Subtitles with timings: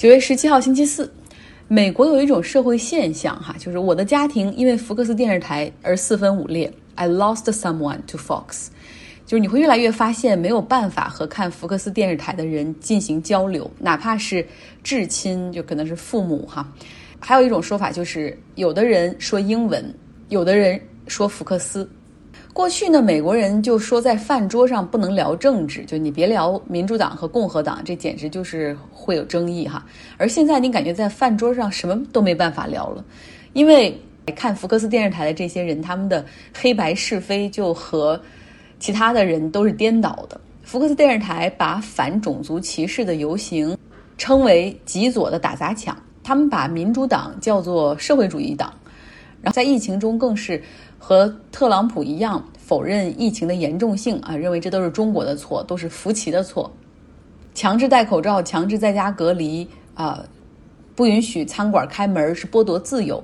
[0.00, 1.12] 九月十七号星期四，
[1.68, 6.72] 美国有一种社会现象哈，就是我的家庭因为福克斯电视台而四分五裂。
[6.94, 8.68] I lost someone to Fox，
[9.26, 14.46] 就是你会越来越发现没有办法和看福克斯电视台的人进行交流，哪怕是
[14.82, 16.66] 至亲，就可能是父母哈。
[17.18, 19.84] 还有一种说法就是，有的人说英文，
[20.30, 21.86] 有的人说福克斯。
[22.52, 29.86] 过去呢，美国人就说在饭桌上不能聊政治，就你别聊民主党和共和党，这简直就是会有争议哈。
[30.16, 33.04] 而现在你感觉在饭桌上什么都没办法聊了，
[33.52, 33.96] 因为
[34.34, 38.20] 看福克斯电视台的这些人，他们的黑白是非就和
[38.80, 40.38] 其他的人都是颠倒的。
[40.64, 43.78] 福克斯电视台把反种族歧视的游行
[44.18, 48.72] 称为极左的打砸抢，他们把民主党叫做社会主义党，
[49.40, 50.60] 然后在疫情中更是。
[51.02, 56.70] 和特朗普一样否认疫情的严重性啊，认为这都是中国的错，都是福奇的错。
[57.54, 60.22] 强制戴口罩，强制在家隔离啊，
[60.94, 63.20] 不允许餐馆开门是剥夺自由。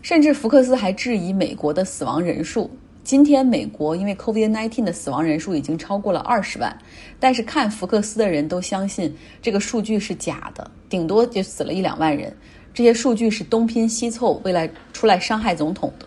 [0.00, 2.70] 甚至福克斯还质疑美国的死亡人数。
[3.02, 6.74] 今天美国因为 COVID-19 的死亡人数已经超过了二十万，
[7.18, 12.34] 但是看福克斯的人都相信这个数据是假的，顶多就死了一两万人。
[12.72, 16.06] 这些数据是东拼西凑，为了出来伤害总统的。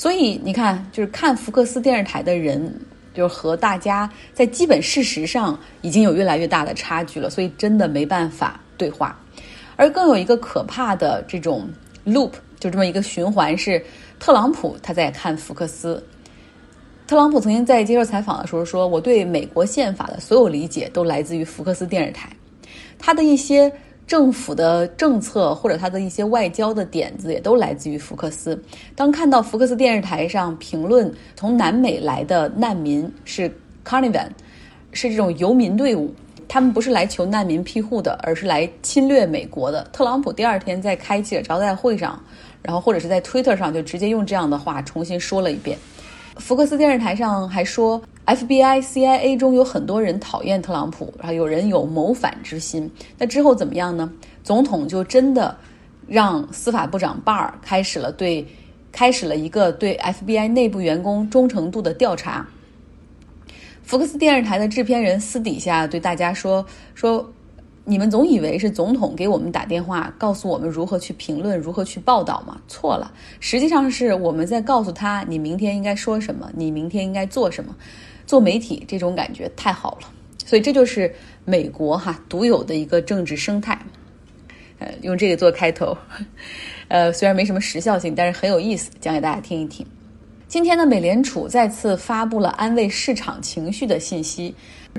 [0.00, 2.74] 所以你看，就是看福克斯电视台的人，
[3.12, 9.14] 就是和大家在基本事实上已经有越来越大的差距了，所以真的没办法对话。
[9.76, 11.68] 而更有一个可怕的这种
[12.06, 13.84] loop，就这么一个循环，是
[14.18, 16.02] 特朗普他在看福克斯。
[17.06, 22.30] 特朗普曾经在接受采访的时候说：“我对美国宪法的所有理解都来自于福克斯电视台，
[22.98, 23.70] 他的一些。”
[24.10, 28.60] 政府的政策或者他的一些外交的点子也都来自于福克斯。
[28.96, 33.48] 当看到福克斯电视台上评论从南美来的难民是
[33.84, 34.26] Carnival，
[34.90, 36.12] 是这种游民队伍，
[36.48, 39.84] 他们不是来求难民庇护的，而是来侵略美国的。
[39.92, 42.20] 特朗普第二天在开记者招待会上，
[42.62, 45.78] 然后或者是在 Twitter 上就直接用这样的话重新说了一遍。
[46.34, 48.02] 福克斯电视台上还说。
[48.30, 52.88] FBI、CIA 中有很多人讨厌特朗普，然后有人有谋反之心。
[53.18, 54.12] 那之后怎么样呢？
[54.44, 55.56] 总统就真的
[56.06, 58.46] 让司法部长巴尔开始了对
[58.92, 62.46] 开始了一个对 FBI 内部员工忠诚度的调查。
[63.82, 66.64] 福克斯电视台的制片人私底下对大家说
[66.94, 67.28] 说。
[67.82, 72.60] 你们总以为是总统给我们打电话，告诉我们如何去评论、如何去报道吗？
[72.68, 73.10] 错了，
[73.40, 77.74] 实际上是我们在告诉他，你明天应该说什么，你明天应该做什么。
[78.30, 80.08] 做媒体这种感觉太好了，
[80.46, 81.12] 所以这就是
[81.44, 83.76] 美国哈独有的一个政治生态。
[84.78, 85.98] 呃，用这个做开头，
[86.86, 89.84] 呃，虽然没什么时效性，但是很有意思，讲给大家听一听。
[90.50, 94.52] 今天呢，美联储再次发布了安慰市场情绪的信息。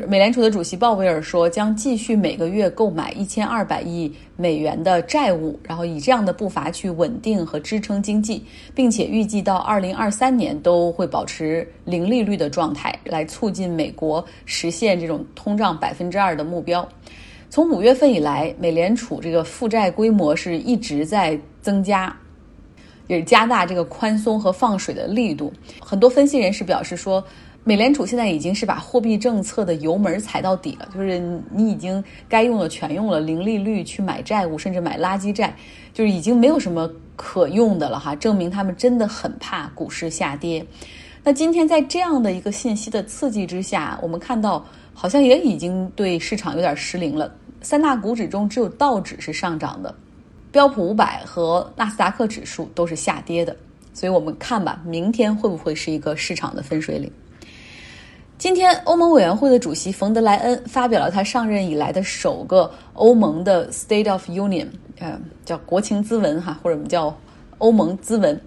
[0.07, 16.87] 美联储的主席鲍威尔说，将继续每个月购买一千二百亿美元的债务，然后以这样的步伐去稳定和支撑经济，并且预计到二零二三年都会保持零利率的状态，来促进美国实现这种通胀百分之二的目标。
[17.49, 22.15] 从五月份以来，美联储这个负债规模是一直在增加。
[23.11, 25.51] 也是加大这个宽松和放水的力度。
[25.81, 27.21] 很多分析人士表示说，
[27.65, 31.19] 美联储现在已经是把货币政策的油门踩到底了，就是
[31.51, 35.53] 你已经该用的全用了，零利率去买债务，甚至买垃圾债，
[35.93, 38.15] 就是已经没有什么可用的了哈。
[38.15, 40.65] 证明他们真的很怕股市下跌。
[41.23, 47.31] 那今天在这样的一个信息的刺激之下，我们看到好像也已经对市场有点失灵了。
[47.61, 49.93] 三大股指中只有道指是上涨的。
[50.51, 53.55] 标普五百和纳斯达克指数都是下跌的，
[53.93, 57.09] 所以我们看吧，明天会不会是一个市场的分水岭？
[58.37, 64.67] 今天，欧盟委员会的主席冯德莱恩发表了他上任以来的首个欧盟的 State of Union，
[64.99, 67.15] 呃，叫国情咨文哈，或者我们叫
[67.59, 68.39] 欧盟咨文。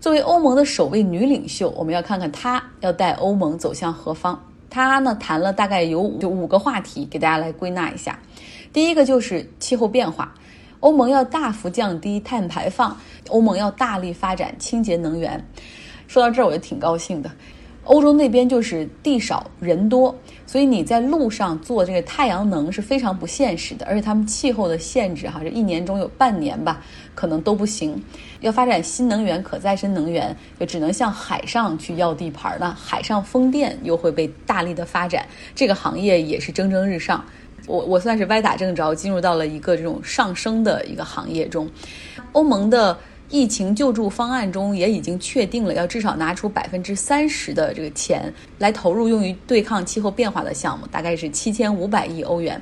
[0.00, 4.38] 作为欧盟的首位女领袖，我们要看看她要带欧盟走向何方。
[4.70, 8.16] 她呢谈了大概有就五个话题，给大家来归纳一下。
[8.70, 10.32] 第一个就是气候变化。
[10.80, 12.96] 欧盟要大幅降低碳排放，
[13.28, 15.44] 欧盟要大力发展清洁能源。
[16.06, 17.30] 说到这儿，我就挺高兴的。
[17.84, 20.14] 欧洲那边就是地少人多，
[20.46, 26.82] 所以你在路上做这个太阳能是非常不现实的，而且他们气候的限制哈，这一年中有半年吧，
[27.14, 28.00] 可能都不行。
[28.40, 32.76] 要发展新能源、可再生能源，就只能向海上去要地盘儿了。
[32.78, 37.24] 海上风电又会被大力的发展，这个行业也是蒸蒸日上。
[37.68, 41.68] 我我算是歪打正着进入到了一个这种上升的一个行业中，
[42.32, 42.98] 欧盟的
[43.28, 52.58] 疫情救助方案中也已经确定了要至少拿出百分之三十的这个钱来投入用于对抗气候变化的项目，大概是七千五百亿欧元。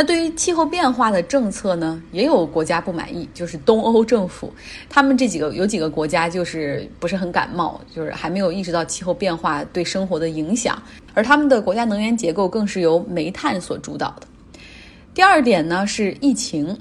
[0.00, 4.50] 那对于气候变化的政策呢，也有国家不满意，就是东欧政府，
[4.88, 10.82] 他们这几个有几个国家就是不是很感冒，就是还没有意识到气候变化对生活的影响，
[11.12, 14.26] 而他们的国家能源结构更是由煤炭所主导的。
[15.12, 16.74] 第二点呢是疫情，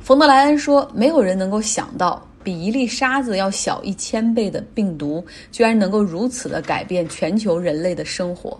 [0.00, 8.56] 冯德莱恩说，没有人能够想到比一粒沙子要小一千倍的病毒，居然能够如此的改变全球人类的生活。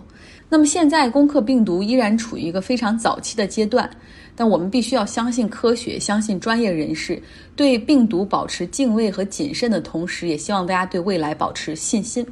[0.51, 3.87] 那么现在攻克病毒依然处于一个非常早期的阶段，
[4.35, 7.21] 但我们必须要相信科学，相信专业人士，
[7.55, 12.25] 对病毒保持敬畏和谨慎的同时，也希望大家对未来保持信心。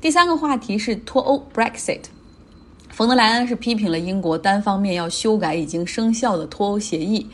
[0.00, 2.02] 第三个话题是脱欧 （Brexit）。
[2.90, 7.26] 冯德莱恩是批评了英国单方面要修改已经生效的脱欧协议。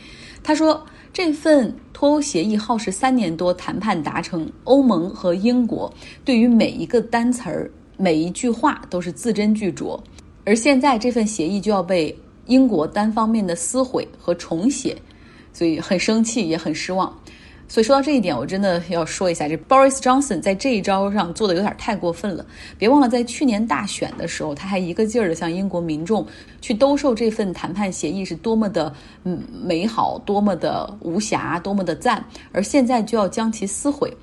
[0.43, 0.83] 他说，
[1.13, 5.93] 这份脱欧协议耗时三年多谈判达成，欧盟和英国
[6.23, 9.99] 对于每一个单词儿、每一句话都是字斟句酌，
[10.45, 12.15] 而现在这份协议就要被
[12.45, 14.95] 英国单方面的撕毁和重写，
[15.51, 17.13] 所以很生气，也很失望。
[17.67, 22.45] 所以说到这一点，我真的要说一下，这 Boris Johnson 在这一招上做的有点太过分了。
[22.77, 26.23] 别忘了，在去年大选的时候，他还一个劲儿的向英国民众
[26.61, 28.93] 去兜售这份谈判协议是多么的
[29.23, 34.15] 嗯美好，多么的无瑕，多么的赞，而现在就要将其撕毁，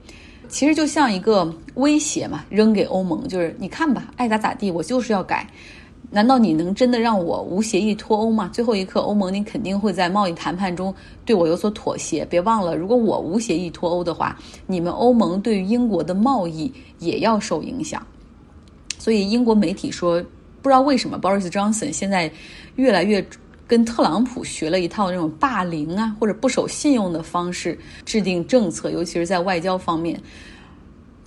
[0.49, 5.45] 其实就像一个威胁嘛，扔给欧盟，就是你看吧，爱咋咋地，我就是要改。
[6.14, 8.50] 难道你能真的让我无协议脱欧吗？
[8.53, 10.94] 最后一刻，欧盟你肯定会在贸易谈判中
[11.25, 12.23] 对我有所妥协。
[12.26, 18.06] 别忘了，如果我无协议脱欧的话，你们欧盟对于英国的贸易也要受影响。
[18.99, 20.23] 所以英国媒体说，
[20.61, 22.31] 不知道为什么 Boris Johnson 现在
[22.76, 23.26] 越来越
[23.67, 30.20] 跟特朗普学了一套那种霸凌啊或者不守信用的方式制定政策，尤其是在外交方面。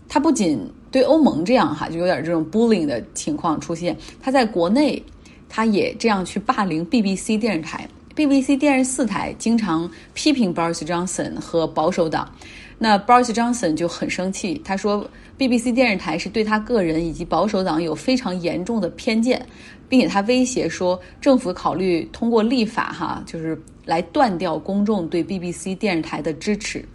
[0.07, 3.97] 他不仅对欧盟这样哈，就有点这种 bullying 的情况出现。
[4.21, 5.03] 他在国内，
[5.49, 7.85] 他也这样去霸凌 BBC 电视台。
[8.15, 12.33] BBC 电视四台经常批评 Boris Johnson 和保守党，
[12.77, 15.05] 那 Boris Johnson 就很生气，他说
[15.37, 19.45] BBC 电视台是对他个人以及保守党有非常严重的偏见，
[19.89, 26.85] 并且他威胁说政府考虑通过立法哈，就是来断掉公众对 BBC 电视台的支持。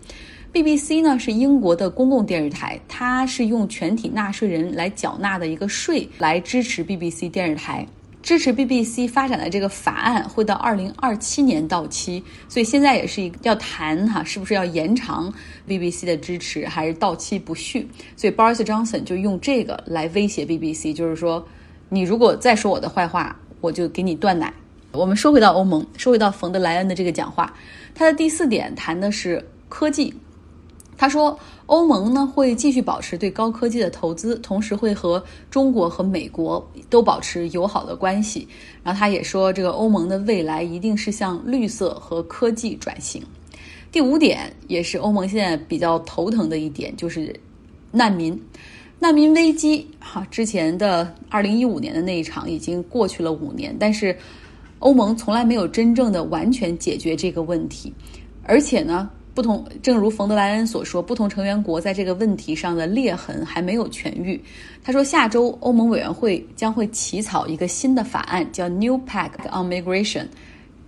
[0.53, 7.87] BBC 呢是英国的公共电视台，它是用全体纳税人来缴纳的一个税来支持 BBC 电视台。
[8.21, 15.33] 支持 BBC 发展的这个法案会到二零二七年到期，所以现在也是要谈哈，是不是要延长
[15.69, 17.89] BBC 的支持，还是到期不续？
[18.17, 21.47] 所以 Boris Johnson 就用这个来威胁 BBC，就是说，
[21.89, 24.53] 你如果再说我的坏话，我就给你断奶。
[24.91, 27.55] 我们说回到欧盟，说回到冯德莱恩的这个讲话，
[27.95, 30.13] 他的第四点谈的是科技。
[31.01, 38.47] 他说，欧盟呢会继续保持对高科技的投资，同时会和中国和美国都保持友好的关系。
[38.83, 43.23] 然后他也说，这个欧盟的未来一定是向绿色和科技转型。
[43.91, 47.35] 第五点也是欧盟现在比较头疼的一点，就是
[47.91, 48.39] 难民。
[48.99, 54.15] 难民危机哈，之前的二零一五年的那一场已经过去了五年，但是
[54.81, 57.91] 欧盟从来没有真正的完全解决这个问题，
[58.45, 59.09] 而且呢。
[59.33, 64.41] 不同，正如冯德莱恩所说，不同成员国在这个问题上的裂痕还没有痊愈。
[64.83, 70.27] 他说，下周欧盟委员会将会起草一个新的法案，叫 New Pact on Migration，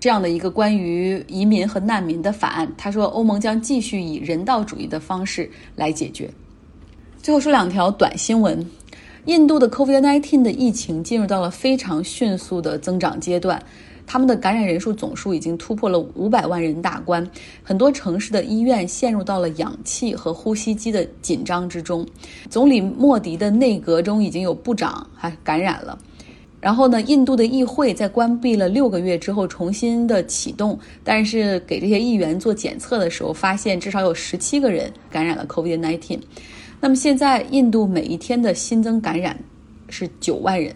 [0.00, 2.70] 这样的一个关于移民和难民的法案。
[2.76, 6.28] 他说，欧盟将继续以人道主义的方式来解决。
[7.22, 8.68] 最后说两条短新闻：
[9.26, 13.62] 印度的 COVID-19 的疫情进入到了非常迅速的增长阶段。
[14.06, 17.26] 他们的感染人数总数已经突破了五百万人大关，
[17.62, 22.06] 很多城市的医院陷入到了氧气和呼吸机的紧张之中。
[22.50, 25.98] 总理莫迪的内阁中已经有部长还感染了。
[26.60, 36.20] 然后呢，印度的议会在关闭了六个月之后重新的启动，但是给这些议员做检测的时候，发现至少有十七个人感染了 COVID-19。
[36.80, 39.36] 那么现在印度每一天的新增感染
[39.88, 40.72] 是九万人。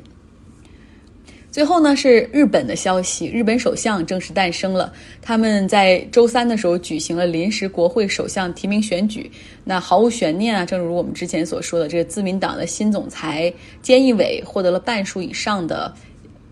[1.56, 4.92] 最后呢是日本的消息，日本首相正式诞生了。
[5.22, 9.30] 他们在周三的时候举行了临时国会首相提名选举。
[9.64, 13.50] 那毫无悬念啊，正如我们之前所说的，这个自民党的新总裁
[13.82, 15.90] 菅义伟获得了半数以上的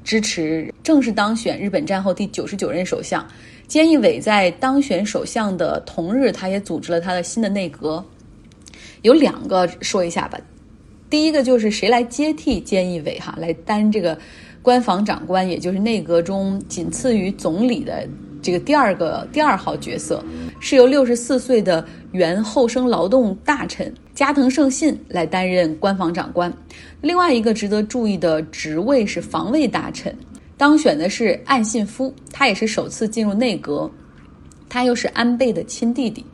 [0.02, 3.22] 支持，正式当选日本战后第九十九任首相。
[3.68, 8.02] 菅义伟在当选首相的同日，他也组织了他的新的内阁。
[9.02, 10.40] 有两个说一下吧，
[11.10, 14.18] 第一个就是谁来接替菅义伟哈，来担这个。
[14.64, 18.08] 官房长官，也就是内阁中仅次于总理的
[18.40, 20.24] 这个第二个第二号角色，
[20.58, 26.50] 是由六十四岁的原厚生劳动大臣加藤胜信来担任官房长官。
[27.02, 30.16] 另外一个值得注意的职位是防卫大臣，
[30.56, 33.90] 当选的是岸信夫，他也是首次进入内阁，
[34.66, 36.24] 他又是安倍的亲弟弟。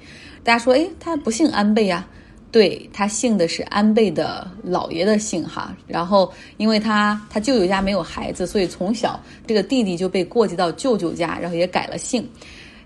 [0.45, 2.07] 大家说，哎，他不姓安倍呀？
[2.53, 5.77] 对他姓的是安倍的老爷的姓哈。
[5.87, 12.29] 然后，因为他他舅舅家没有孩子，所以从小这个弟弟就被过继到舅舅家，然后也改了姓。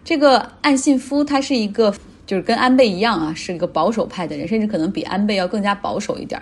[0.04, 1.94] 这个岸信夫他是一个，
[2.26, 6.40] 就是跟安倍一样啊，是一个保守派的人，甚至可能比安倍要更加保守一点。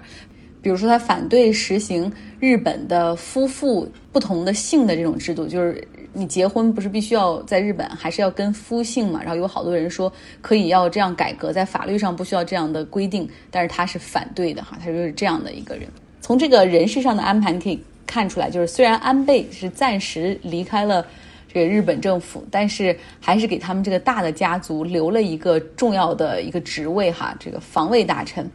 [0.62, 9.21] 比如说，他反对实行日本的夫妇不同的姓的这种制度，就是你结婚不是必须要在日本，还是要跟夫姓嘛？
[9.21, 15.88] 然后有好多人说可以要这样改革，在法律上不需要这样的规定，但是他是反对的哈，他就是这样的一个人。
[16.21, 21.04] 从这个人事上的安排，你可以看出来，就是虽然安倍是暂时离开了
[21.52, 28.49] 这个日本政府，但是还是给他们这个大的家族留了一个重要的一个职位哈，这个防卫大臣。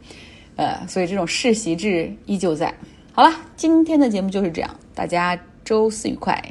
[0.57, 2.73] 呃，所以这种世袭制依旧在。
[3.13, 6.43] 好了，今天的节目就是这样，大家周四愉快。